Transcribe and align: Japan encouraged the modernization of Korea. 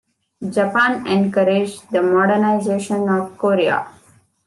Japan 0.49 1.05
encouraged 1.05 1.91
the 1.91 2.01
modernization 2.01 3.07
of 3.07 3.37
Korea. 3.37 3.85